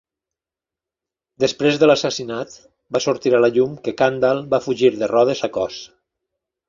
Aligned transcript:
Després 1.43 1.77
de 1.83 1.89
l'assassinat 1.89 2.55
va 2.97 3.03
sortir 3.07 3.35
a 3.35 3.43
la 3.45 3.53
llum 3.59 3.77
que 3.89 3.93
Càndal 4.01 4.43
va 4.55 4.65
fugir 4.69 4.91
de 5.03 5.11
Rodes 5.13 5.45
a 5.51 5.55
Cos. 5.59 5.79